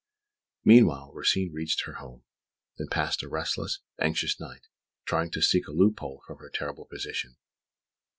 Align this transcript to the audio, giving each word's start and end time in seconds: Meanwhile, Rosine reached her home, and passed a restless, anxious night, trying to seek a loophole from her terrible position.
Meanwhile, 0.65 1.11
Rosine 1.13 1.53
reached 1.53 1.81
her 1.85 1.93
home, 2.01 2.23
and 2.79 2.89
passed 2.89 3.21
a 3.21 3.29
restless, 3.29 3.81
anxious 3.99 4.39
night, 4.39 4.67
trying 5.05 5.29
to 5.29 5.43
seek 5.43 5.67
a 5.67 5.71
loophole 5.71 6.23
from 6.25 6.39
her 6.39 6.49
terrible 6.49 6.85
position. 6.85 7.37